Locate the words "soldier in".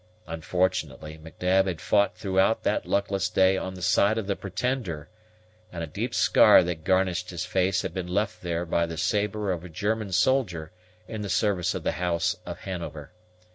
10.11-11.21